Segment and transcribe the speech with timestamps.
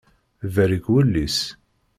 [0.53, 1.37] Berrik wul-is.